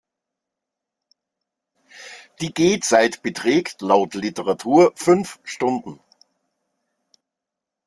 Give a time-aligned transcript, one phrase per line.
[2.41, 5.99] Die Gehzeit beträgt laut Literatur fünf Stunden.